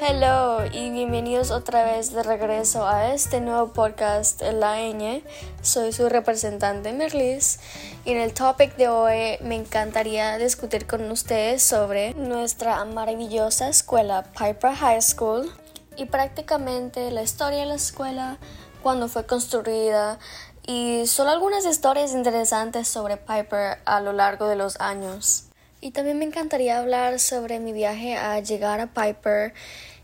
Hello 0.00 0.64
y 0.72 0.90
bienvenidos 0.90 1.50
otra 1.50 1.82
vez 1.82 2.12
de 2.12 2.22
regreso 2.22 2.86
a 2.86 3.12
este 3.12 3.40
nuevo 3.40 3.72
podcast 3.72 4.40
La 4.42 4.76
Ñ. 4.76 5.24
Soy 5.60 5.92
su 5.92 6.08
representante 6.08 6.92
Merlis 6.92 7.58
y 8.04 8.12
en 8.12 8.18
el 8.18 8.32
topic 8.32 8.76
de 8.76 8.86
hoy 8.88 9.38
me 9.42 9.56
encantaría 9.56 10.38
discutir 10.38 10.86
con 10.86 11.10
ustedes 11.10 11.64
sobre 11.64 12.14
nuestra 12.14 12.84
maravillosa 12.84 13.68
escuela 13.68 14.22
Piper 14.38 14.72
High 14.72 15.02
School 15.02 15.52
y 15.96 16.04
prácticamente 16.04 17.10
la 17.10 17.22
historia 17.22 17.60
de 17.60 17.66
la 17.66 17.74
escuela, 17.74 18.38
cuando 18.84 19.08
fue 19.08 19.26
construida 19.26 20.20
y 20.64 21.08
solo 21.08 21.30
algunas 21.30 21.66
historias 21.66 22.12
interesantes 22.12 22.86
sobre 22.86 23.16
Piper 23.16 23.78
a 23.84 24.00
lo 24.00 24.12
largo 24.12 24.46
de 24.46 24.54
los 24.54 24.80
años. 24.80 25.47
Y 25.80 25.92
también 25.92 26.18
me 26.18 26.24
encantaría 26.24 26.78
hablar 26.78 27.20
sobre 27.20 27.60
mi 27.60 27.72
viaje 27.72 28.16
a 28.16 28.40
llegar 28.40 28.80
a 28.80 28.88
Piper 28.88 29.54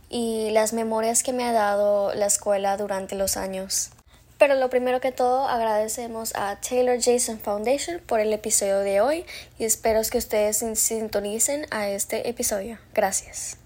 y 0.09 0.51
las 0.51 0.73
memorias 0.73 1.23
que 1.23 1.33
me 1.33 1.45
ha 1.45 1.53
dado 1.53 2.15
la 2.15 2.27
escuela 2.27 2.77
durante 2.77 3.17
los 3.17 3.37
años. 3.37 3.91
Pero 4.39 4.55
lo 4.55 4.69
primero 4.69 5.01
que 5.01 5.13
todo 5.13 5.49
agradecemos 5.49 6.35
a 6.35 6.61
Taylor 6.61 6.99
Jason 7.01 7.39
Foundation 7.39 8.01
por 8.07 8.21
el 8.21 8.33
episodio 8.33 8.81
de 8.81 9.01
hoy 9.01 9.25
y 9.59 9.65
espero 9.65 10.01
que 10.11 10.19
ustedes 10.19 10.63
sintonicen 10.75 11.67
a 11.71 11.89
este 11.89 12.29
episodio. 12.29 12.79
Gracias. 12.95 13.57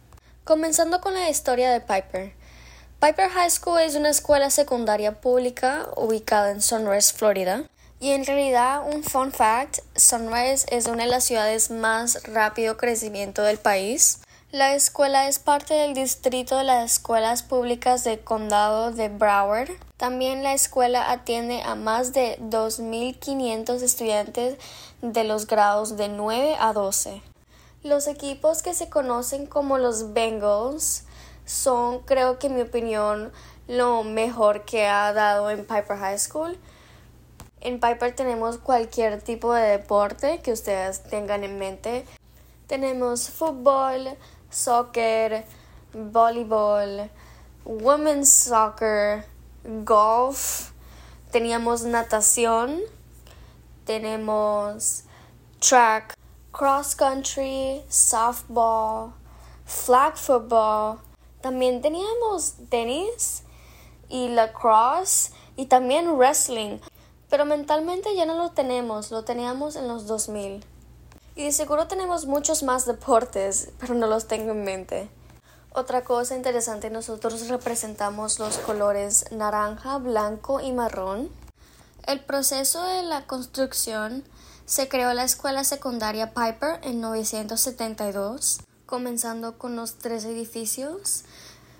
Comenzando 0.45 1.01
con 1.01 1.15
la 1.15 1.29
historia 1.29 1.71
de 1.71 1.81
Piper. 1.81 2.33
Piper 3.01 3.29
High 3.29 3.51
School 3.51 3.81
es 3.81 3.97
una 3.97 4.11
escuela 4.11 4.51
secundaria 4.51 5.21
pública 5.21 5.87
ubicada 5.97 6.51
en 6.51 6.63
Sunrise, 6.63 7.13
Florida. 7.13 7.65
Y 8.01 8.13
en 8.13 8.25
realidad, 8.25 8.83
un 8.87 9.03
fun 9.03 9.33
fact, 9.33 9.81
Sunrise 9.97 10.67
es 10.71 10.87
una 10.87 11.05
de 11.05 11.11
las 11.11 11.25
ciudades 11.25 11.71
más 11.71 12.23
rápido 12.25 12.77
crecimiento 12.77 13.43
del 13.43 13.59
país. 13.59 14.21
La 14.53 14.75
escuela 14.75 15.29
es 15.29 15.41
parte 15.41 15.75
del 15.75 15.95
distrito 15.95 16.57
de 16.57 16.65
las 16.65 16.93
escuelas 16.93 17.43
públicas 17.43 18.05
del 18.05 18.21
condado 18.21 18.93
de 18.93 19.09
Broward. 19.09 19.69
También 19.97 20.45
la 20.45 20.55
escuela 20.55 21.11
atiende 21.11 21.61
a 21.63 21.75
más 21.75 22.13
de 22.13 22.39
2.500 22.39 23.83
estudiantes 23.83 24.59
de 25.03 25.25
los 25.25 25.49
grados 25.49 25.97
de 25.97 26.09
9 26.09 26.57
a 26.59 26.73
12. 26.73 27.21
Los 27.83 28.07
equipos 28.07 28.63
que 28.63 28.75
se 28.75 28.89
conocen 28.89 29.47
como 29.47 29.77
los 29.77 30.13
Bengals 30.13 31.05
son, 31.45 31.99
creo 32.01 32.39
que 32.39 32.47
en 32.47 32.55
mi 32.55 32.63
opinión, 32.63 33.33
lo 33.67 34.05
mejor 34.05 34.65
que 34.65 34.87
ha 34.87 35.13
dado 35.13 35.51
en 35.51 35.67
Piper 35.67 35.99
High 35.99 36.19
School. 36.19 36.59
En 37.61 37.81
Piper 37.81 38.15
tenemos 38.15 38.59
cualquier 38.59 39.21
tipo 39.21 39.53
de 39.53 39.63
deporte 39.63 40.41
que 40.41 40.53
ustedes 40.53 41.03
tengan 41.03 41.43
en 41.43 41.59
mente. 41.59 42.07
Tenemos 42.69 43.31
fútbol, 43.31 44.17
soccer, 44.49 45.45
voleibol, 45.93 47.11
women's 47.65 48.31
soccer, 48.31 49.25
golf, 49.85 50.71
teníamos 51.33 51.83
natación, 51.83 52.81
tenemos 53.85 55.05
track, 55.59 56.15
cross 56.53 56.95
country, 56.95 57.83
softball, 57.89 59.13
flag 59.65 60.17
football. 60.17 60.99
También 61.41 61.83
teníamos 61.83 62.55
tenis 62.69 63.43
y 64.09 64.29
lacrosse 64.29 65.33
y 65.57 65.67
también 65.67 66.17
wrestling. 66.17 66.79
Pero 67.31 67.45
mentalmente 67.45 68.15
ya 68.15 68.25
no 68.25 68.35
lo 68.35 68.51
tenemos, 68.51 69.11
lo 69.11 69.25
teníamos 69.25 69.77
en 69.77 69.89
los 69.89 70.07
2000. 70.07 70.65
Y 71.37 71.53
seguro 71.53 71.87
tenemos 71.87 72.27
muchos 72.27 72.63
más 72.63 72.87
deportes, 72.87 73.71
pero 73.79 73.95
no 73.95 74.07
los 74.07 74.27
tengo 74.27 74.53
en 74.53 74.65
mente. 74.65 75.09
Otra 75.73 76.03
cosa 76.03 76.35
interesante, 76.35 76.91
nosotros 76.91 77.49
representamos 77.49 78.39
los 78.39 78.59
colores 78.59 79.27
naranja, 79.31 79.99
blanco 79.99 80.61
y 80.61 80.73
marrón. 80.73 81.29
El 82.07 82.21
proceso 82.21 82.83
de 82.85 83.03
la 83.03 83.27
construcción 83.27 84.25
se 84.65 84.89
creó 84.89 85.13
la 85.13 85.25
escuela 85.25 85.63
secundaria 85.63 86.33
Piper 86.33 86.81
en 86.83 86.97
1972, 87.01 88.61
comenzando 88.87 89.59
con 89.59 89.77
los 89.77 89.99
tres 89.99 90.25
edificios, 90.25 91.25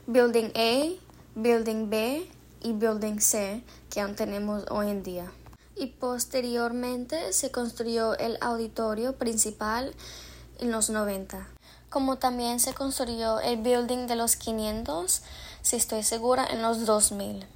Building 0.07 0.53
A, 0.55 0.93
Building 1.35 1.89
B 1.89 2.31
y 2.63 2.73
Building 2.73 3.21
C, 3.21 3.63
que 3.91 4.01
aún 4.01 4.15
tenemos 4.15 4.65
hoy 4.71 4.91
en 4.91 5.03
día 5.03 5.31
y 5.79 5.87
posteriormente 5.87 7.33
se 7.33 7.51
construyó 7.51 8.19
el 8.19 8.37
auditorio 8.41 9.15
principal 9.17 9.95
en 10.59 10.73
los 10.73 10.91
90. 10.91 11.47
Como 11.89 12.19
también 12.19 12.61
se 12.61 12.75
construyó 12.75 13.41
el 13.41 13.59
building 13.59 14.07
de 14.07 14.17
los 14.17 14.37
500, 14.37 15.23
si 15.63 15.77
estoy 15.77 16.03
segura, 16.03 16.47
en 16.51 16.63
los 16.63 16.85
2000. 16.85 17.47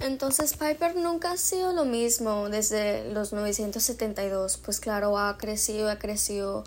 Entonces 0.00 0.54
Piper 0.54 0.96
nunca 0.96 1.32
ha 1.32 1.36
sido 1.36 1.72
lo 1.72 1.84
mismo 1.84 2.48
desde 2.48 3.12
los 3.12 3.32
972, 3.32 4.56
pues 4.56 4.80
claro, 4.80 5.18
ha 5.18 5.36
crecido, 5.36 5.90
ha 5.90 5.98
crecido 5.98 6.64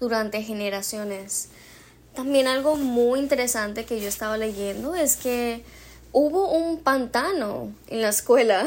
durante 0.00 0.42
generaciones. 0.42 1.48
También 2.14 2.48
algo 2.48 2.76
muy 2.76 3.20
interesante 3.20 3.86
que 3.86 4.00
yo 4.00 4.08
estaba 4.08 4.36
leyendo 4.36 4.96
es 4.96 5.16
que 5.16 5.64
hubo 6.12 6.50
un 6.50 6.78
pantano 6.78 7.72
en 7.88 8.02
la 8.02 8.10
escuela. 8.10 8.66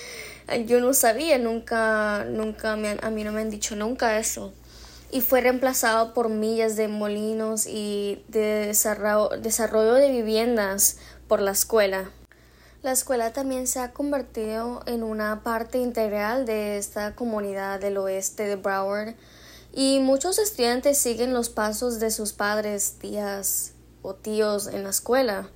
Yo 0.66 0.80
no 0.80 0.92
sabía, 0.94 1.38
nunca, 1.38 2.24
nunca, 2.28 2.76
me, 2.76 2.98
a 3.00 3.10
mí 3.10 3.24
no 3.24 3.32
me 3.32 3.40
han 3.40 3.50
dicho 3.50 3.74
nunca 3.76 4.18
eso. 4.18 4.52
Y 5.10 5.20
fue 5.20 5.40
reemplazado 5.40 6.14
por 6.14 6.28
millas 6.28 6.76
de 6.76 6.88
molinos 6.88 7.66
y 7.66 8.24
de 8.28 8.66
desarrollo, 8.66 9.30
desarrollo 9.40 9.94
de 9.94 10.10
viviendas 10.10 10.98
por 11.28 11.40
la 11.40 11.52
escuela. 11.52 12.10
La 12.82 12.92
escuela 12.92 13.32
también 13.32 13.66
se 13.66 13.78
ha 13.78 13.92
convertido 13.92 14.82
en 14.86 15.02
una 15.02 15.42
parte 15.44 15.78
integral 15.78 16.46
de 16.46 16.78
esta 16.78 17.14
comunidad 17.14 17.78
del 17.78 17.96
oeste 17.96 18.44
de 18.44 18.56
Broward 18.56 19.14
y 19.72 20.00
muchos 20.00 20.38
estudiantes 20.38 20.98
siguen 20.98 21.32
los 21.32 21.48
pasos 21.48 22.00
de 22.00 22.10
sus 22.10 22.32
padres, 22.32 22.96
tías 22.98 23.72
o 24.02 24.14
tíos 24.14 24.66
en 24.66 24.82
la 24.82 24.90
escuela. 24.90 25.48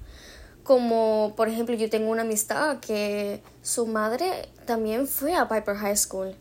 Como 0.66 1.34
por 1.36 1.48
ejemplo 1.48 1.76
yo 1.76 1.88
tengo 1.88 2.10
una 2.10 2.22
amistad 2.22 2.80
que 2.80 3.40
su 3.62 3.86
madre 3.86 4.48
también 4.64 5.06
fue 5.06 5.36
a 5.36 5.48
Piper 5.48 5.76
High 5.76 5.96
School. 5.96 6.34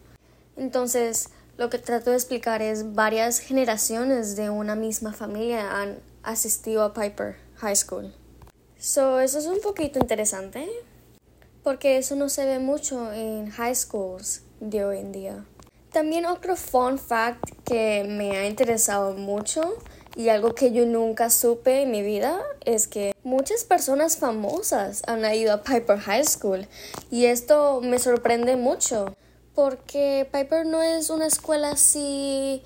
Entonces 0.58 1.30
lo 1.58 1.70
que 1.70 1.78
trato 1.78 2.10
de 2.10 2.16
explicar 2.16 2.64
es 2.64 2.96
varias 2.96 3.38
generaciones 3.38 4.36
de 4.36 4.50
una 4.50 4.76
misma 4.76 5.14
familia 5.14 5.80
han 5.80 6.00
asistido 6.24 6.84
a 6.84 6.94
Piper 6.94 7.36
High 7.58 7.76
School. 7.76 8.14
So, 8.80 9.20
eso 9.20 9.38
es 9.38 9.46
un 9.46 9.62
poquito 9.62 10.00
interesante 10.00 10.68
porque 11.64 11.98
eso 11.98 12.16
no 12.16 12.28
se 12.28 12.46
ve 12.46 12.60
mucho 12.60 13.14
en 13.14 13.52
high 13.52 13.76
schools 13.76 14.42
de 14.60 14.86
hoy 14.86 15.00
en 15.00 15.12
día. 15.12 15.46
También 15.92 16.26
otro 16.26 16.56
fun 16.56 16.98
fact 16.98 17.44
que 17.64 18.06
me 18.08 18.38
ha 18.38 18.48
interesado 18.48 19.14
mucho 19.14 19.76
y 20.16 20.30
algo 20.30 20.56
que 20.56 20.72
yo 20.72 20.86
nunca 20.86 21.30
supe 21.30 21.82
en 21.82 21.92
mi 21.92 22.02
vida 22.02 22.42
es 22.64 22.88
que 22.88 23.14
muchas 23.24 23.66
personas 23.66 24.18
famosas 24.18 25.04
han 25.08 25.26
ido 25.34 25.54
a 25.54 25.62
Piper 25.62 26.00
High 26.00 26.26
School 26.26 26.68
y 27.12 27.26
esto 27.26 27.82
me 27.82 28.00
sorprende 28.00 28.56
mucho 28.56 29.14
porque 29.54 30.28
Piper 30.32 30.66
no 30.66 30.82
es 30.82 31.10
una 31.10 31.28
escuela 31.28 31.72
así 31.72 32.64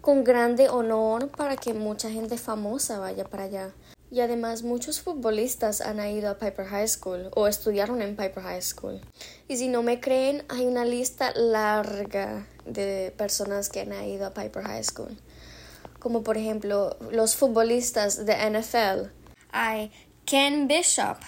con 0.00 0.24
grande 0.24 0.68
honor 0.68 1.28
para 1.28 1.56
que 1.56 1.74
mucha 1.74 2.10
gente 2.10 2.38
famosa 2.38 2.98
vaya 2.98 3.24
para 3.24 3.44
allá. 3.44 3.70
Y 4.10 4.20
además 4.20 4.64
muchos 4.64 5.00
futbolistas 5.00 5.80
han 5.80 6.04
ido 6.08 6.30
a 6.30 6.38
Piper 6.38 6.66
High 6.66 6.88
School 6.88 7.30
o 7.34 7.46
estudiaron 7.46 8.02
en 8.02 8.16
Piper 8.16 8.42
High 8.42 8.62
School. 8.62 9.00
Y 9.46 9.56
si 9.58 9.68
no 9.68 9.84
me 9.84 10.00
creen, 10.00 10.42
hay 10.48 10.66
una 10.66 10.84
lista 10.84 11.32
larga 11.36 12.46
de 12.64 13.14
personas 13.16 13.68
que 13.68 13.82
han 13.82 13.92
ido 14.08 14.26
a 14.26 14.34
Piper 14.34 14.64
High 14.64 14.84
School 14.84 15.16
como 16.00 16.24
por 16.24 16.36
ejemplo 16.36 16.96
los 17.12 17.36
futbolistas 17.36 18.26
de 18.26 18.34
NFL. 18.50 19.12
Hay 19.52 19.92
Ken 20.24 20.66
Bishop, 20.66 21.18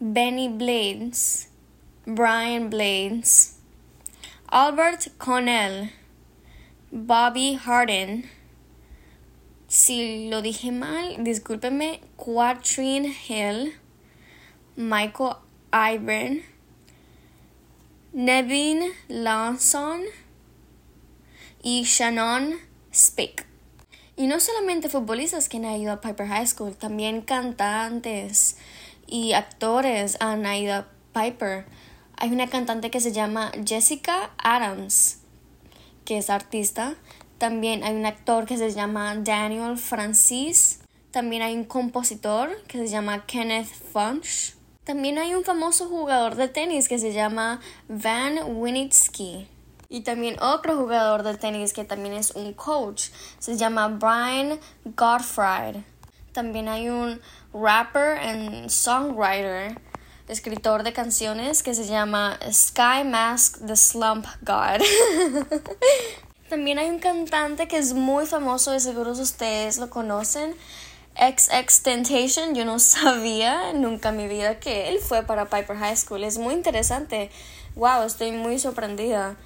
Benny 0.00 0.48
Blades, 0.48 1.48
Brian 2.04 2.68
Blades, 2.68 3.56
Albert 4.48 5.16
Connell, 5.18 5.90
Bobby 6.90 7.54
Harden. 7.54 8.28
Si 9.68 10.28
lo 10.28 10.42
dije 10.42 10.72
mal, 10.72 11.24
discúlpeme, 11.24 12.00
Quatrine 12.16 13.14
Hill, 13.28 13.72
Michael 14.76 15.36
Ivan, 15.72 16.42
Nevin 18.12 18.92
Lawson 19.08 20.02
y 21.62 21.84
Shannon 21.84 22.58
Spick. 22.92 23.51
Y 24.16 24.26
no 24.26 24.40
solamente 24.40 24.88
futbolistas 24.88 25.48
que 25.48 25.56
han 25.56 25.64
ido 25.64 25.92
a 25.92 26.00
Piper 26.00 26.28
High 26.28 26.46
School, 26.46 26.76
también 26.76 27.22
cantantes 27.22 28.56
y 29.06 29.32
actores 29.32 30.18
han 30.20 30.44
ido 30.54 30.74
a 30.74 30.86
Piper. 31.14 31.64
Hay 32.16 32.30
una 32.30 32.48
cantante 32.48 32.90
que 32.90 33.00
se 33.00 33.12
llama 33.12 33.50
Jessica 33.66 34.30
Adams, 34.38 35.18
que 36.04 36.18
es 36.18 36.30
artista. 36.30 36.94
También 37.38 37.82
hay 37.84 37.96
un 37.96 38.06
actor 38.06 38.46
que 38.46 38.58
se 38.58 38.70
llama 38.72 39.16
Daniel 39.16 39.76
Francis, 39.76 40.78
También 41.10 41.42
hay 41.42 41.54
un 41.54 41.64
compositor 41.64 42.62
que 42.68 42.78
se 42.78 42.88
llama 42.88 43.26
Kenneth 43.26 43.66
Funch. 43.66 44.54
También 44.84 45.18
hay 45.18 45.34
un 45.34 45.44
famoso 45.44 45.86
jugador 45.86 46.36
de 46.36 46.48
tenis 46.48 46.88
que 46.88 46.98
se 46.98 47.12
llama 47.12 47.60
Van 47.88 48.38
Winitsky. 48.46 49.46
Y 49.92 50.00
también 50.00 50.40
otro 50.40 50.78
jugador 50.78 51.22
de 51.22 51.36
tenis 51.36 51.74
que 51.74 51.84
también 51.84 52.14
es 52.14 52.30
un 52.30 52.54
coach. 52.54 53.10
Se 53.38 53.58
llama 53.58 53.88
Brian 53.88 54.58
Gottfried. 54.86 55.82
También 56.32 56.70
hay 56.70 56.88
un 56.88 57.20
rapper 57.52 58.18
y 58.24 58.70
songwriter, 58.70 59.78
escritor 60.28 60.82
de 60.82 60.94
canciones 60.94 61.62
que 61.62 61.74
se 61.74 61.84
llama 61.84 62.38
Sky 62.50 63.04
Mask 63.04 63.66
the 63.66 63.76
Slump 63.76 64.24
God. 64.40 64.80
también 66.48 66.78
hay 66.78 66.88
un 66.88 66.98
cantante 66.98 67.68
que 67.68 67.76
es 67.76 67.92
muy 67.92 68.24
famoso, 68.24 68.70
de 68.70 68.80
seguro 68.80 69.10
ustedes 69.10 69.76
lo 69.76 69.90
conocen. 69.90 70.54
XX 71.18 71.82
Tentation, 71.82 72.54
yo 72.54 72.64
no 72.64 72.78
sabía 72.78 73.74
nunca 73.74 74.08
en 74.08 74.16
mi 74.16 74.26
vida 74.26 74.58
que 74.58 74.88
él 74.88 75.00
fue 75.00 75.22
para 75.22 75.50
Piper 75.50 75.76
High 75.76 75.98
School. 75.98 76.24
Es 76.24 76.38
muy 76.38 76.54
interesante. 76.54 77.30
Wow, 77.76 78.04
estoy 78.04 78.32
muy 78.32 78.58
sorprendida. 78.58 79.36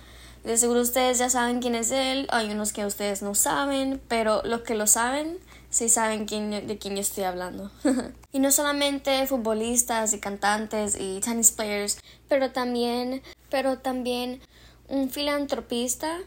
De 0.46 0.56
seguro 0.56 0.80
ustedes 0.80 1.18
ya 1.18 1.28
saben 1.28 1.60
quién 1.60 1.74
es 1.74 1.90
él, 1.90 2.28
hay 2.30 2.48
unos 2.50 2.72
que 2.72 2.86
ustedes 2.86 3.20
no 3.20 3.34
saben, 3.34 4.00
pero 4.06 4.42
los 4.44 4.60
que 4.60 4.76
lo 4.76 4.86
saben, 4.86 5.40
sí 5.70 5.88
saben 5.88 6.24
quién, 6.24 6.68
de 6.68 6.78
quién 6.78 6.94
yo 6.94 7.00
estoy 7.00 7.24
hablando. 7.24 7.72
y 8.32 8.38
no 8.38 8.52
solamente 8.52 9.26
futbolistas 9.26 10.12
y 10.12 10.20
cantantes 10.20 10.96
y 11.00 11.18
tennis 11.18 11.50
players, 11.50 11.98
pero 12.28 12.52
también, 12.52 13.22
pero 13.50 13.78
también 13.78 14.40
un 14.88 15.10
filantropista 15.10 16.18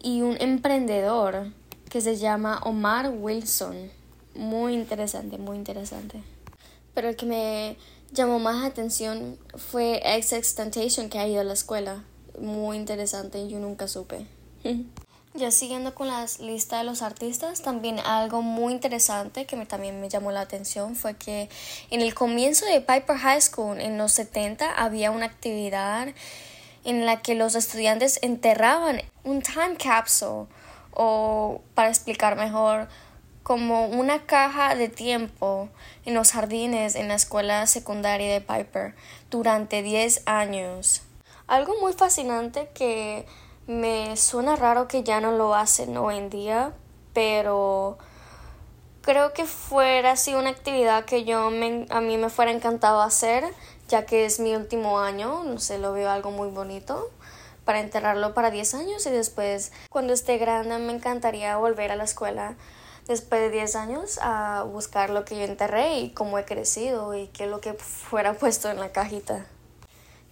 y 0.00 0.22
un 0.22 0.36
emprendedor 0.40 1.48
que 1.88 2.00
se 2.00 2.14
llama 2.18 2.60
Omar 2.62 3.10
Wilson. 3.12 3.90
Muy 4.36 4.74
interesante, 4.74 5.38
muy 5.38 5.56
interesante. 5.56 6.22
Pero 6.94 7.08
el 7.08 7.16
que 7.16 7.26
me 7.26 7.76
llamó 8.12 8.38
más 8.38 8.64
atención 8.64 9.40
fue 9.56 10.00
XX 10.22 10.54
Temptation 10.54 11.08
que 11.08 11.18
ha 11.18 11.26
ido 11.26 11.40
a 11.40 11.44
la 11.44 11.54
escuela 11.54 12.04
muy 12.40 12.76
interesante, 12.76 13.48
yo 13.48 13.58
nunca 13.58 13.88
supe. 13.88 14.26
ya 15.34 15.50
siguiendo 15.50 15.94
con 15.94 16.08
la 16.08 16.26
lista 16.40 16.78
de 16.78 16.84
los 16.84 17.02
artistas, 17.02 17.62
también 17.62 18.00
algo 18.00 18.42
muy 18.42 18.72
interesante 18.72 19.46
que 19.46 19.56
me, 19.56 19.64
también 19.66 20.00
me 20.00 20.08
llamó 20.08 20.32
la 20.32 20.40
atención 20.40 20.96
fue 20.96 21.14
que 21.14 21.48
en 21.90 22.00
el 22.00 22.14
comienzo 22.14 22.66
de 22.66 22.80
Piper 22.80 23.16
High 23.16 23.40
School, 23.40 23.80
en 23.80 23.96
los 23.96 24.12
70, 24.12 24.72
había 24.72 25.10
una 25.10 25.26
actividad 25.26 26.08
en 26.84 27.06
la 27.06 27.22
que 27.22 27.34
los 27.34 27.54
estudiantes 27.54 28.18
enterraban 28.22 29.02
un 29.22 29.42
time 29.42 29.76
capsule 29.76 30.46
o 30.92 31.60
para 31.74 31.90
explicar 31.90 32.36
mejor 32.36 32.88
como 33.42 33.86
una 33.86 34.26
caja 34.26 34.74
de 34.74 34.88
tiempo 34.88 35.68
en 36.04 36.14
los 36.14 36.32
jardines 36.32 36.94
en 36.94 37.08
la 37.08 37.14
escuela 37.14 37.66
secundaria 37.66 38.32
de 38.32 38.40
Piper 38.40 38.94
durante 39.30 39.82
10 39.82 40.22
años. 40.26 41.02
Algo 41.50 41.74
muy 41.80 41.92
fascinante 41.94 42.68
que 42.74 43.26
me 43.66 44.16
suena 44.16 44.54
raro 44.54 44.86
que 44.86 45.02
ya 45.02 45.20
no 45.20 45.32
lo 45.32 45.56
hacen 45.56 45.96
hoy 45.96 46.16
en 46.16 46.30
día, 46.30 46.72
pero 47.12 47.98
creo 49.02 49.32
que 49.32 49.46
fuera 49.46 50.12
así 50.12 50.32
una 50.32 50.50
actividad 50.50 51.06
que 51.06 51.24
yo 51.24 51.50
me, 51.50 51.86
a 51.90 52.00
mí 52.00 52.16
me 52.18 52.30
fuera 52.30 52.52
encantado 52.52 53.00
hacer, 53.02 53.42
ya 53.88 54.06
que 54.06 54.26
es 54.26 54.38
mi 54.38 54.54
último 54.54 55.00
año, 55.00 55.42
no 55.42 55.58
sé, 55.58 55.78
lo 55.78 55.92
veo 55.92 56.08
algo 56.08 56.30
muy 56.30 56.50
bonito 56.50 57.10
para 57.64 57.80
enterrarlo 57.80 58.32
para 58.32 58.52
10 58.52 58.74
años 58.74 59.04
y 59.06 59.10
después 59.10 59.72
cuando 59.90 60.12
esté 60.12 60.38
grande 60.38 60.78
me 60.78 60.92
encantaría 60.92 61.56
volver 61.56 61.90
a 61.90 61.96
la 61.96 62.04
escuela 62.04 62.54
después 63.08 63.40
de 63.40 63.50
10 63.50 63.74
años 63.74 64.20
a 64.22 64.62
buscar 64.70 65.10
lo 65.10 65.24
que 65.24 65.36
yo 65.36 65.42
enterré 65.42 65.98
y 65.98 66.10
cómo 66.10 66.38
he 66.38 66.44
crecido 66.44 67.12
y 67.16 67.26
qué 67.26 67.46
es 67.46 67.50
lo 67.50 67.60
que 67.60 67.74
fuera 67.74 68.34
puesto 68.34 68.70
en 68.70 68.78
la 68.78 68.92
cajita. 68.92 69.46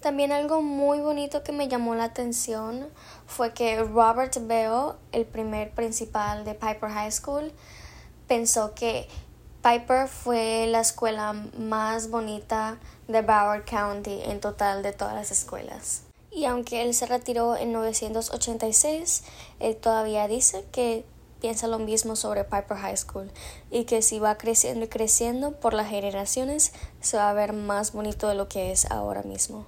También 0.00 0.30
algo 0.30 0.62
muy 0.62 1.00
bonito 1.00 1.42
que 1.42 1.50
me 1.50 1.66
llamó 1.66 1.96
la 1.96 2.04
atención 2.04 2.88
fue 3.26 3.52
que 3.52 3.82
Robert 3.82 4.36
Bell, 4.46 4.92
el 5.10 5.26
primer 5.26 5.72
principal 5.72 6.44
de 6.44 6.54
Piper 6.54 6.88
High 6.88 7.10
School, 7.10 7.52
pensó 8.28 8.74
que 8.76 9.08
Piper 9.60 10.06
fue 10.06 10.68
la 10.68 10.80
escuela 10.80 11.32
más 11.32 12.10
bonita 12.10 12.78
de 13.08 13.22
Broward 13.22 13.64
County 13.64 14.20
en 14.22 14.40
total 14.40 14.84
de 14.84 14.92
todas 14.92 15.14
las 15.14 15.32
escuelas. 15.32 16.02
Y 16.30 16.44
aunque 16.44 16.82
él 16.82 16.94
se 16.94 17.06
retiró 17.06 17.56
en 17.56 17.70
1986, 17.70 19.24
él 19.58 19.76
todavía 19.76 20.28
dice 20.28 20.64
que 20.70 21.04
piensa 21.40 21.66
lo 21.66 21.80
mismo 21.80 22.14
sobre 22.14 22.44
Piper 22.44 22.76
High 22.76 22.96
School 22.96 23.32
y 23.72 23.84
que 23.84 24.02
si 24.02 24.20
va 24.20 24.38
creciendo 24.38 24.84
y 24.84 24.88
creciendo 24.88 25.58
por 25.58 25.74
las 25.74 25.88
generaciones 25.88 26.72
se 27.00 27.16
va 27.16 27.30
a 27.30 27.32
ver 27.32 27.52
más 27.52 27.92
bonito 27.92 28.28
de 28.28 28.36
lo 28.36 28.48
que 28.48 28.70
es 28.70 28.88
ahora 28.92 29.22
mismo. 29.22 29.66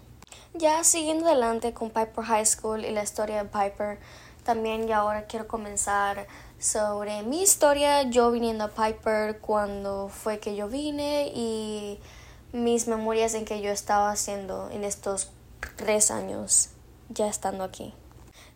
Ya 0.55 0.83
siguiendo 0.83 1.27
adelante 1.27 1.73
con 1.73 1.91
Piper 1.91 2.25
High 2.25 2.47
School 2.47 2.85
y 2.85 2.91
la 2.91 3.05
historia 3.05 3.45
de 3.45 3.49
Piper, 3.49 4.01
también 4.43 4.89
ya 4.89 4.99
ahora 4.99 5.27
quiero 5.27 5.47
comenzar 5.47 6.27
sobre 6.59 7.23
mi 7.23 7.43
historia, 7.43 8.03
yo 8.03 8.33
viniendo 8.33 8.65
a 8.65 8.69
Piper, 8.69 9.39
cuando 9.39 10.09
fue 10.09 10.41
que 10.41 10.57
yo 10.57 10.69
vine 10.69 11.31
y 11.35 12.01
mis 12.53 12.89
memorias 12.89 13.35
en 13.35 13.45
que 13.45 13.61
yo 13.61 13.71
estaba 13.71 14.11
haciendo 14.11 14.69
en 14.71 14.83
estos 14.83 15.31
tres 15.77 16.11
años 16.11 16.71
ya 17.11 17.29
estando 17.29 17.63
aquí. 17.63 17.95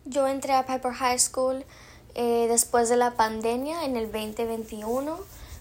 Yo 0.03 0.27
entré 0.27 0.53
a 0.53 0.65
Piper 0.65 0.91
High 0.91 1.19
School 1.19 1.65
eh, 2.13 2.47
después 2.49 2.89
de 2.89 2.97
la 2.97 3.11
pandemia 3.11 3.85
en 3.85 3.95
el 3.95 4.11
2021, 4.11 5.17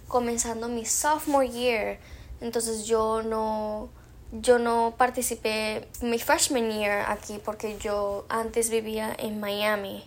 comenzando 0.08 0.68
mi 0.68 0.84
sophomore 0.84 1.48
year. 1.48 1.98
Entonces 2.40 2.86
yo 2.86 3.22
no 3.22 3.88
yo 4.32 4.58
no 4.58 4.94
participé 4.96 5.88
mi 6.00 6.18
freshman 6.18 6.70
year 6.70 7.04
aquí 7.08 7.40
porque 7.44 7.78
yo 7.78 8.26
antes 8.28 8.70
vivía 8.70 9.14
en 9.18 9.40
Miami. 9.40 10.04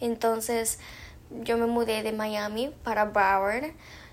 Entonces 0.00 0.78
yo 1.42 1.56
me 1.56 1.66
mudé 1.66 2.02
de 2.02 2.12
Miami 2.12 2.72
para 2.84 3.06
Broward 3.06 3.72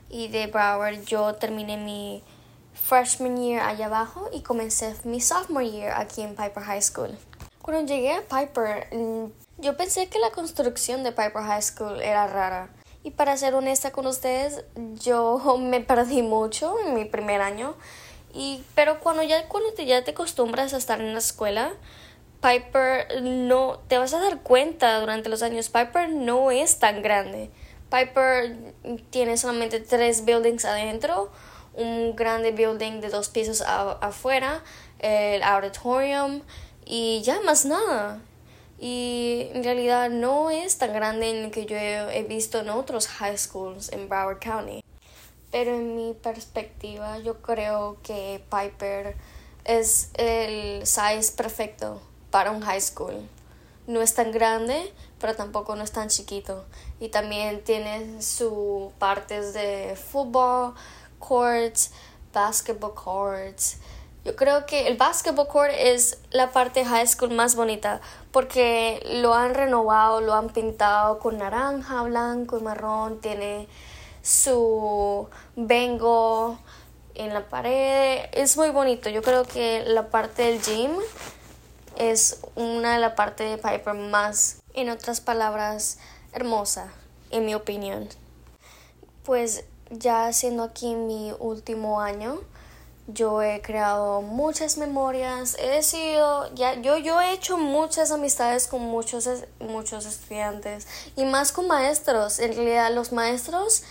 y 0.09 0.29
de 0.29 0.47
Broward 0.47 1.03
yo 1.05 1.35
terminé 1.35 1.77
mi 1.77 2.23
freshman 2.73 3.37
year 3.37 3.61
allá 3.61 3.87
abajo 3.87 4.29
y 4.31 4.41
comencé 4.41 4.95
mi 5.03 5.21
sophomore 5.21 5.69
year 5.69 5.93
aquí 5.93 6.21
en 6.21 6.35
Piper 6.35 6.63
High 6.63 6.81
School. 6.81 7.17
Cuando 7.61 7.93
llegué 7.93 8.13
a 8.13 8.21
Piper, 8.21 8.87
mm, 8.91 9.25
yo 9.59 9.77
pensé 9.77 10.07
que 10.07 10.19
la 10.19 10.31
construcción 10.31 11.03
de 11.03 11.11
Piper 11.11 11.43
High 11.43 11.61
School 11.61 12.01
era 12.01 12.27
rara. 12.27 12.69
Y 13.03 13.11
para 13.11 13.37
ser 13.37 13.53
honesta 13.53 13.91
con 13.91 14.07
ustedes, 14.07 14.63
yo 14.95 15.57
me 15.59 15.81
perdí 15.81 16.21
mucho 16.21 16.75
en 16.85 16.95
mi 16.95 17.05
primer 17.05 17.41
año 17.41 17.75
y, 18.33 18.63
pero 18.75 18.99
cuando 18.99 19.23
ya, 19.23 19.47
cuando 19.47 19.73
te, 19.73 19.85
ya 19.85 20.03
te 20.03 20.11
acostumbras 20.11 20.73
a 20.73 20.77
estar 20.77 20.99
en 21.01 21.13
la 21.13 21.19
escuela, 21.19 21.73
Piper 22.41 23.21
no, 23.21 23.79
te 23.87 23.97
vas 23.97 24.13
a 24.13 24.19
dar 24.19 24.41
cuenta 24.41 24.99
durante 24.99 25.29
los 25.29 25.41
años, 25.41 25.69
Piper 25.69 26.09
no 26.09 26.51
es 26.51 26.79
tan 26.79 27.01
grande. 27.01 27.49
Piper 27.89 28.55
tiene 29.09 29.35
solamente 29.35 29.79
tres 29.79 30.23
buildings 30.23 30.63
adentro, 30.63 31.31
un 31.73 32.15
grande 32.15 32.51
building 32.51 33.01
de 33.01 33.09
dos 33.09 33.29
pisos 33.29 33.61
afuera, 33.65 34.63
el 34.99 35.41
auditorium 35.43 36.41
y 36.85 37.21
ya 37.23 37.41
más 37.41 37.65
nada. 37.65 38.21
Y 38.79 39.49
en 39.53 39.63
realidad 39.63 40.09
no 40.09 40.49
es 40.49 40.77
tan 40.77 40.93
grande 40.93 41.43
en 41.43 41.51
que 41.51 41.65
yo 41.65 41.75
he 41.75 42.23
visto 42.23 42.59
en 42.59 42.69
otros 42.69 43.07
high 43.07 43.37
schools 43.37 43.91
en 43.91 44.07
Broward 44.07 44.39
County. 44.39 44.81
Pero 45.51 45.75
en 45.75 45.95
mi 45.95 46.13
perspectiva, 46.13 47.17
yo 47.19 47.41
creo 47.41 47.97
que 48.03 48.43
Piper 48.49 49.15
es 49.65 50.09
el 50.15 50.85
size 50.85 51.31
perfecto 51.35 52.01
para 52.31 52.51
un 52.51 52.61
high 52.61 52.81
school. 52.81 53.27
No 53.87 54.01
es 54.01 54.13
tan 54.13 54.31
grande, 54.31 54.93
pero 55.19 55.35
tampoco 55.35 55.75
no 55.75 55.83
es 55.83 55.91
tan 55.91 56.09
chiquito. 56.09 56.65
Y 56.99 57.09
también 57.09 57.63
tiene 57.63 58.21
sus 58.21 58.91
partes 58.99 59.53
de 59.53 59.95
fútbol, 59.95 60.75
courts, 61.17 61.91
basketball 62.33 62.93
courts. 62.93 63.77
Yo 64.25 64.35
creo 64.35 64.65
que 64.65 64.87
el 64.87 64.97
basketball 64.97 65.47
court 65.47 65.71
es 65.75 66.19
la 66.29 66.51
parte 66.51 66.85
high 66.85 67.07
school 67.07 67.31
más 67.31 67.55
bonita 67.55 68.01
porque 68.31 69.01
lo 69.21 69.33
han 69.33 69.55
renovado, 69.55 70.21
lo 70.21 70.33
han 70.33 70.49
pintado 70.49 71.19
con 71.19 71.37
naranja, 71.37 72.03
blanco 72.03 72.57
y 72.57 72.61
marrón. 72.61 73.21
Tiene 73.21 73.67
su 74.29 75.27
vengo 75.55 76.59
en 77.15 77.33
la 77.33 77.47
pared. 77.49 78.25
Es 78.31 78.57
muy 78.57 78.69
bonito. 78.69 79.09
Yo 79.09 79.23
creo 79.23 79.43
que 79.43 79.83
la 79.85 80.09
parte 80.09 80.43
del 80.43 80.61
gym 80.61 80.91
es 81.97 82.39
una 82.55 82.93
de 82.93 82.99
las 82.99 83.13
partes 83.13 83.49
de 83.49 83.57
Piper 83.57 83.95
más, 83.95 84.61
en 84.73 84.89
otras 84.89 85.19
palabras, 85.19 85.97
hermosa, 86.31 86.91
en 87.31 87.45
mi 87.45 87.55
opinión. 87.55 88.07
Pues 89.23 89.65
ya 89.89 90.31
siendo 90.31 90.63
aquí 90.63 90.93
mi 90.93 91.33
último 91.39 91.99
año, 91.99 92.39
yo 93.07 93.41
he 93.41 93.61
creado 93.61 94.21
muchas 94.21 94.77
memorias, 94.77 95.57
he 95.59 95.81
sido, 95.81 96.53
ya, 96.53 96.75
yo, 96.75 96.99
yo 96.99 97.19
he 97.19 97.33
hecho 97.33 97.57
muchas 97.57 98.11
amistades 98.11 98.67
con 98.67 98.81
muchos, 98.81 99.27
muchos 99.59 100.05
estudiantes 100.05 100.87
y 101.15 101.25
más 101.25 101.51
con 101.51 101.67
maestros. 101.67 102.37
En 102.39 102.55
realidad 102.55 102.93
los 102.93 103.11
maestros 103.11 103.83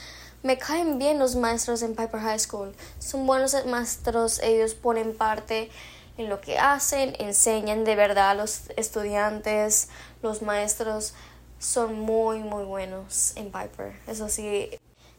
me 0.43 0.59
caen 0.59 0.99
bien 0.99 1.19
los 1.19 1.37
maestros 1.37 1.83
en 1.83 1.97
Piper 1.97 2.21
High 2.21 2.39
School. 2.39 2.75
Son 2.99 3.27
buenos 3.27 3.57
maestros, 3.67 4.41
ellos 4.43 4.75
ponen 4.75 5.17
parte 5.17 5.71
en 6.17 6.29
lo 6.29 6.41
que 6.41 6.59
hacen, 6.59 7.15
enseñan 7.19 7.85
de 7.85 7.97
verdad 7.97 8.31
a 8.31 8.35
los 8.35 8.71
estudiantes, 8.77 9.89
los 10.23 10.43
maestros 10.43 11.15
son 11.59 11.99
muy 12.01 12.41
muy 12.41 12.65
buenos 12.65 13.37
en 13.37 13.47
Piper. 13.47 13.95
Eso 14.07 14.29
sí, 14.29 14.71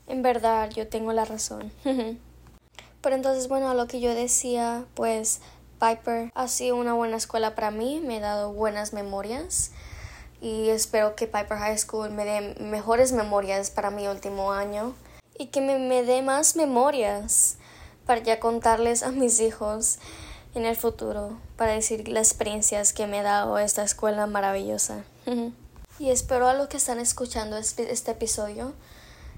en 0.07 0.21
verdad 0.21 0.69
yo 0.69 0.87
tengo 0.87 1.13
la 1.13 1.25
razón. 1.25 1.71
Pero 3.01 3.15
entonces, 3.15 3.47
bueno, 3.47 3.69
a 3.69 3.73
lo 3.73 3.87
que 3.87 4.01
yo 4.01 4.13
decía, 4.13 4.83
pues 4.93 5.39
Piper 5.79 6.31
ha 6.35 6.47
sido 6.49 6.75
una 6.75 6.93
buena 6.93 7.15
escuela 7.15 7.55
para 7.55 7.71
mí, 7.71 8.01
me 8.05 8.17
ha 8.17 8.21
dado 8.21 8.51
buenas 8.51 8.91
memorias 8.91 9.71
y 10.41 10.69
espero 10.69 11.15
que 11.15 11.27
Piper 11.27 11.57
High 11.57 11.77
School 11.77 12.09
me 12.11 12.25
dé 12.25 12.55
mejores 12.59 13.13
memorias 13.13 13.71
para 13.71 13.89
mi 13.89 14.07
último 14.07 14.51
año 14.51 14.93
y 15.39 15.47
que 15.47 15.61
me, 15.61 15.79
me 15.79 16.03
dé 16.03 16.21
más 16.21 16.55
memorias 16.55 17.55
para 18.05 18.21
ya 18.21 18.39
contarles 18.39 19.01
a 19.01 19.09
mis 19.11 19.39
hijos 19.39 19.97
en 20.53 20.65
el 20.65 20.75
futuro, 20.75 21.37
para 21.55 21.71
decir 21.71 22.07
las 22.07 22.27
experiencias 22.27 22.93
que 22.93 23.07
me 23.07 23.19
ha 23.19 23.23
dado 23.23 23.57
esta 23.57 23.83
escuela 23.83 24.27
maravillosa. 24.27 25.03
y 25.99 26.09
espero 26.09 26.47
a 26.47 26.53
los 26.53 26.67
que 26.67 26.77
están 26.77 26.99
escuchando 26.99 27.57
este, 27.57 27.91
este 27.91 28.11
episodio 28.11 28.73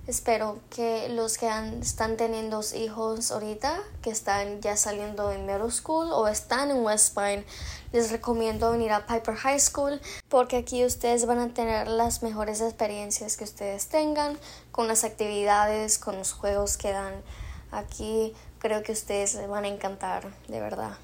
Espero 0.07 0.59
que 0.71 1.09
los 1.09 1.37
que 1.37 1.47
están 1.79 2.17
teniendo 2.17 2.61
hijos 2.75 3.31
ahorita, 3.31 3.77
que 4.01 4.09
están 4.09 4.59
ya 4.59 4.75
saliendo 4.75 5.31
en 5.31 5.45
middle 5.45 5.69
school 5.69 6.11
o 6.11 6.27
están 6.27 6.71
en 6.71 6.83
West 6.83 7.13
Point, 7.13 7.45
les 7.93 8.11
recomiendo 8.11 8.71
venir 8.71 8.91
a 8.93 9.05
Piper 9.05 9.35
High 9.35 9.59
School 9.59 10.01
porque 10.27 10.57
aquí 10.57 10.83
ustedes 10.83 11.27
van 11.27 11.37
a 11.37 11.53
tener 11.53 11.87
las 11.87 12.23
mejores 12.23 12.61
experiencias 12.61 13.37
que 13.37 13.43
ustedes 13.43 13.89
tengan 13.89 14.39
con 14.71 14.87
las 14.87 15.03
actividades, 15.03 15.99
con 15.99 16.17
los 16.17 16.33
juegos 16.33 16.77
que 16.77 16.91
dan 16.91 17.21
aquí. 17.69 18.33
Creo 18.57 18.81
que 18.81 18.93
ustedes 18.93 19.35
les 19.35 19.47
van 19.47 19.65
a 19.65 19.67
encantar, 19.67 20.33
de 20.47 20.59
verdad. 20.59 20.97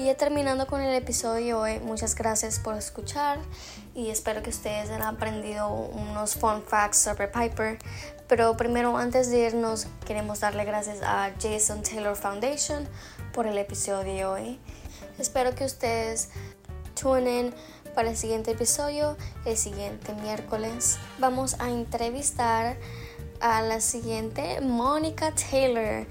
Y 0.00 0.14
terminando 0.14 0.66
con 0.66 0.80
el 0.80 0.94
episodio 0.94 1.60
hoy, 1.60 1.78
muchas 1.80 2.14
gracias 2.14 2.58
por 2.58 2.74
escuchar 2.74 3.38
y 3.94 4.08
espero 4.08 4.42
que 4.42 4.48
ustedes 4.48 4.88
hayan 4.88 5.02
aprendido 5.02 5.68
unos 5.68 6.36
fun 6.36 6.62
facts 6.62 6.96
sobre 6.96 7.28
Piper. 7.28 7.76
Pero 8.26 8.56
primero, 8.56 8.96
antes 8.96 9.30
de 9.30 9.40
irnos, 9.40 9.88
queremos 10.06 10.40
darle 10.40 10.64
gracias 10.64 11.02
a 11.02 11.32
Jason 11.38 11.82
Taylor 11.82 12.16
Foundation 12.16 12.88
por 13.34 13.46
el 13.46 13.58
episodio 13.58 14.32
hoy. 14.32 14.58
Espero 15.18 15.54
que 15.54 15.66
ustedes 15.66 16.30
tune 16.98 17.52
para 17.94 18.08
el 18.08 18.16
siguiente 18.16 18.52
episodio, 18.52 19.18
el 19.44 19.58
siguiente 19.58 20.14
miércoles. 20.14 20.98
Vamos 21.18 21.60
a 21.60 21.68
entrevistar 21.68 22.78
a 23.40 23.60
la 23.60 23.82
siguiente, 23.82 24.62
Mónica 24.62 25.34
Taylor. 25.34 26.06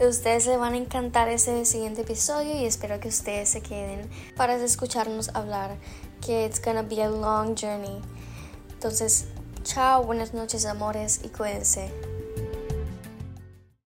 Ustedes 0.00 0.46
le 0.46 0.56
van 0.56 0.74
a 0.74 0.76
encantar 0.76 1.28
ese 1.28 1.64
siguiente 1.64 2.02
episodio 2.02 2.54
y 2.54 2.66
espero 2.66 3.00
que 3.00 3.08
ustedes 3.08 3.48
se 3.48 3.62
queden 3.62 4.08
para 4.36 4.54
escucharnos 4.54 5.30
hablar, 5.34 5.76
que 6.24 6.46
it's 6.46 6.62
gonna 6.64 6.82
be 6.82 7.02
a 7.02 7.10
long 7.10 7.56
journey. 7.56 8.00
Entonces, 8.70 9.26
chao, 9.64 10.04
buenas 10.04 10.34
noches 10.34 10.66
amores 10.66 11.20
y 11.24 11.30
cuídense. 11.30 11.90